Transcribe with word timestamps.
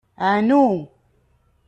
Ɛnu. 0.33 0.63